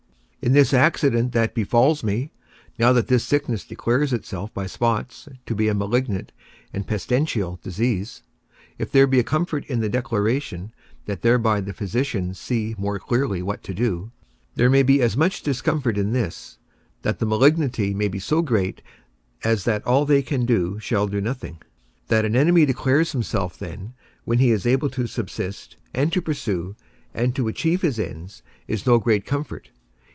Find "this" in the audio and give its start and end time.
0.53-0.73, 3.09-3.23, 16.11-16.57